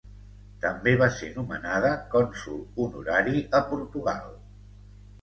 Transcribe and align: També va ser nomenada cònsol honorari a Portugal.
També 0.63 0.93
va 1.01 1.09
ser 1.17 1.29
nomenada 1.35 1.93
cònsol 2.15 2.59
honorari 2.87 3.47
a 3.61 3.65
Portugal. 3.71 4.31